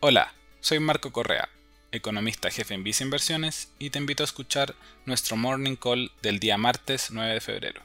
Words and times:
Hola, 0.00 0.32
soy 0.60 0.78
Marco 0.78 1.10
Correa, 1.10 1.48
economista 1.90 2.52
jefe 2.52 2.72
en 2.72 2.84
Vice 2.84 3.02
Inversiones 3.02 3.72
y 3.80 3.90
te 3.90 3.98
invito 3.98 4.22
a 4.22 4.26
escuchar 4.26 4.76
nuestro 5.06 5.36
Morning 5.36 5.74
Call 5.74 6.12
del 6.22 6.38
día 6.38 6.56
martes 6.56 7.10
9 7.10 7.34
de 7.34 7.40
febrero. 7.40 7.82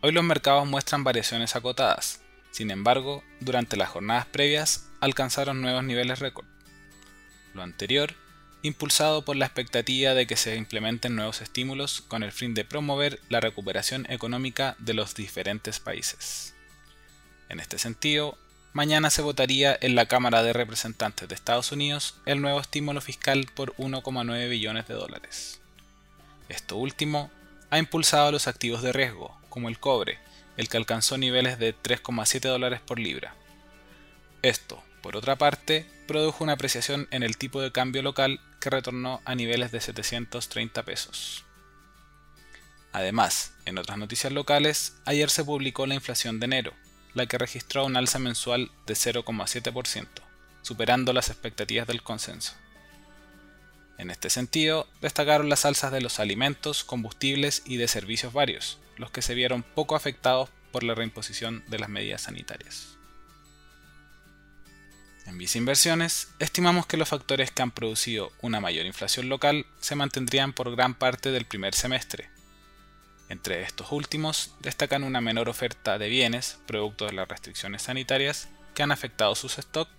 Hoy 0.00 0.12
los 0.12 0.24
mercados 0.24 0.66
muestran 0.66 1.04
variaciones 1.04 1.56
acotadas, 1.56 2.22
sin 2.52 2.70
embargo, 2.70 3.22
durante 3.40 3.76
las 3.76 3.90
jornadas 3.90 4.24
previas 4.24 4.88
alcanzaron 5.00 5.60
nuevos 5.60 5.84
niveles 5.84 6.20
récord. 6.20 6.46
Lo 7.52 7.62
anterior, 7.62 8.14
impulsado 8.62 9.26
por 9.26 9.36
la 9.36 9.44
expectativa 9.44 10.14
de 10.14 10.26
que 10.26 10.36
se 10.38 10.56
implementen 10.56 11.14
nuevos 11.14 11.42
estímulos 11.42 12.00
con 12.00 12.22
el 12.22 12.32
fin 12.32 12.54
de 12.54 12.64
promover 12.64 13.20
la 13.28 13.40
recuperación 13.40 14.10
económica 14.10 14.74
de 14.78 14.94
los 14.94 15.14
diferentes 15.14 15.80
países. 15.80 16.54
En 17.50 17.60
este 17.60 17.78
sentido, 17.78 18.38
mañana 18.72 19.10
se 19.10 19.22
votaría 19.22 19.76
en 19.80 19.94
la 19.94 20.06
Cámara 20.06 20.42
de 20.42 20.52
Representantes 20.52 21.28
de 21.28 21.34
Estados 21.34 21.72
Unidos 21.72 22.16
el 22.26 22.40
nuevo 22.40 22.60
estímulo 22.60 23.00
fiscal 23.00 23.46
por 23.54 23.74
1,9 23.76 24.48
billones 24.48 24.88
de 24.88 24.94
dólares. 24.94 25.60
Esto 26.48 26.76
último 26.76 27.30
ha 27.70 27.78
impulsado 27.78 28.32
los 28.32 28.48
activos 28.48 28.82
de 28.82 28.92
riesgo, 28.92 29.36
como 29.48 29.68
el 29.68 29.78
cobre, 29.78 30.18
el 30.56 30.68
que 30.68 30.76
alcanzó 30.76 31.18
niveles 31.18 31.58
de 31.58 31.74
3,7 31.74 32.40
dólares 32.40 32.80
por 32.80 32.98
libra. 32.98 33.34
Esto, 34.42 34.82
por 35.02 35.16
otra 35.16 35.36
parte, 35.36 35.86
produjo 36.06 36.44
una 36.44 36.54
apreciación 36.54 37.08
en 37.10 37.22
el 37.22 37.36
tipo 37.36 37.60
de 37.60 37.72
cambio 37.72 38.02
local 38.02 38.40
que 38.60 38.70
retornó 38.70 39.20
a 39.24 39.34
niveles 39.34 39.70
de 39.72 39.80
730 39.80 40.82
pesos. 40.82 41.44
Además, 42.92 43.54
en 43.64 43.78
otras 43.78 43.96
noticias 43.96 44.32
locales, 44.32 44.94
ayer 45.06 45.30
se 45.30 45.44
publicó 45.44 45.86
la 45.86 45.94
inflación 45.94 46.40
de 46.40 46.44
enero, 46.44 46.74
la 47.14 47.26
que 47.26 47.38
registró 47.38 47.84
un 47.84 47.96
alza 47.96 48.18
mensual 48.18 48.70
de 48.86 48.94
0,7%, 48.94 50.06
superando 50.62 51.12
las 51.12 51.28
expectativas 51.30 51.86
del 51.86 52.02
consenso. 52.02 52.54
En 53.98 54.10
este 54.10 54.30
sentido, 54.30 54.88
destacaron 55.00 55.48
las 55.48 55.64
alzas 55.64 55.92
de 55.92 56.00
los 56.00 56.18
alimentos, 56.18 56.84
combustibles 56.84 57.62
y 57.66 57.76
de 57.76 57.88
servicios 57.88 58.32
varios, 58.32 58.78
los 58.96 59.10
que 59.10 59.22
se 59.22 59.34
vieron 59.34 59.62
poco 59.62 59.94
afectados 59.94 60.48
por 60.72 60.82
la 60.82 60.94
reimposición 60.94 61.62
de 61.68 61.78
las 61.78 61.88
medidas 61.88 62.22
sanitarias. 62.22 62.96
En 65.26 65.38
Visa 65.38 65.58
Inversiones, 65.58 66.28
estimamos 66.40 66.86
que 66.86 66.96
los 66.96 67.08
factores 67.08 67.52
que 67.52 67.62
han 67.62 67.70
producido 67.70 68.32
una 68.40 68.60
mayor 68.60 68.86
inflación 68.86 69.28
local 69.28 69.66
se 69.80 69.94
mantendrían 69.94 70.52
por 70.52 70.74
gran 70.74 70.94
parte 70.94 71.30
del 71.30 71.44
primer 71.44 71.74
semestre, 71.74 72.28
entre 73.32 73.62
estos 73.62 73.90
últimos 73.92 74.54
destacan 74.60 75.04
una 75.04 75.22
menor 75.22 75.48
oferta 75.48 75.98
de 75.98 76.10
bienes, 76.10 76.58
producto 76.66 77.06
de 77.06 77.14
las 77.14 77.26
restricciones 77.26 77.80
sanitarias 77.80 78.50
que 78.74 78.82
han 78.82 78.92
afectado 78.92 79.34
sus 79.34 79.54
stocks, 79.54 79.90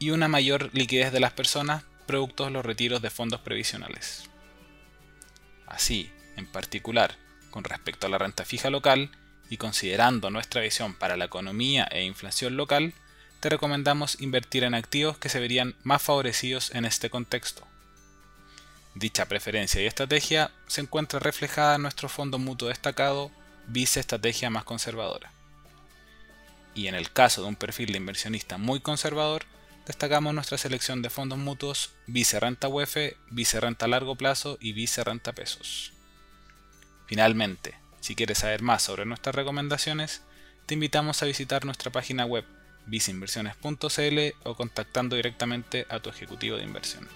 y 0.00 0.10
una 0.10 0.26
mayor 0.26 0.70
liquidez 0.74 1.12
de 1.12 1.20
las 1.20 1.32
personas, 1.32 1.84
producto 2.06 2.44
de 2.44 2.50
los 2.50 2.66
retiros 2.66 3.00
de 3.00 3.10
fondos 3.10 3.40
previsionales. 3.40 4.24
Así, 5.66 6.10
en 6.36 6.46
particular, 6.46 7.16
con 7.50 7.62
respecto 7.64 8.06
a 8.06 8.10
la 8.10 8.18
renta 8.18 8.44
fija 8.44 8.70
local, 8.70 9.10
y 9.48 9.56
considerando 9.56 10.28
nuestra 10.30 10.60
visión 10.60 10.94
para 10.94 11.16
la 11.16 11.26
economía 11.26 11.88
e 11.90 12.02
inflación 12.02 12.56
local, 12.56 12.92
te 13.40 13.48
recomendamos 13.48 14.20
invertir 14.20 14.64
en 14.64 14.74
activos 14.74 15.16
que 15.16 15.28
se 15.28 15.40
verían 15.40 15.76
más 15.84 16.02
favorecidos 16.02 16.74
en 16.74 16.84
este 16.84 17.08
contexto. 17.08 17.66
Dicha 18.98 19.26
preferencia 19.26 19.80
y 19.80 19.86
estrategia 19.86 20.50
se 20.66 20.80
encuentra 20.80 21.20
reflejada 21.20 21.76
en 21.76 21.82
nuestro 21.82 22.08
fondo 22.08 22.36
mutuo 22.40 22.66
destacado 22.66 23.30
Vice 23.68 24.00
Estrategia 24.00 24.50
Más 24.50 24.64
Conservadora. 24.64 25.30
Y 26.74 26.88
en 26.88 26.96
el 26.96 27.12
caso 27.12 27.42
de 27.42 27.48
un 27.48 27.54
perfil 27.54 27.92
de 27.92 27.98
inversionista 27.98 28.58
muy 28.58 28.80
conservador, 28.80 29.44
destacamos 29.86 30.34
nuestra 30.34 30.58
selección 30.58 31.00
de 31.00 31.10
fondos 31.10 31.38
mutuos 31.38 31.92
Vice 32.08 32.40
Renta 32.40 32.66
UEF, 32.66 32.96
Vice 33.30 33.60
Renta 33.60 33.86
Largo 33.86 34.16
Plazo 34.16 34.58
y 34.60 34.72
Vice 34.72 35.04
Renta 35.04 35.32
Pesos. 35.32 35.92
Finalmente, 37.06 37.76
si 38.00 38.16
quieres 38.16 38.38
saber 38.38 38.62
más 38.62 38.82
sobre 38.82 39.06
nuestras 39.06 39.36
recomendaciones, 39.36 40.22
te 40.66 40.74
invitamos 40.74 41.22
a 41.22 41.26
visitar 41.26 41.64
nuestra 41.64 41.92
página 41.92 42.26
web 42.26 42.44
viceinversiones.cl 42.86 44.18
o 44.42 44.56
contactando 44.56 45.14
directamente 45.14 45.86
a 45.88 46.00
tu 46.00 46.10
ejecutivo 46.10 46.56
de 46.56 46.64
inversión. 46.64 47.06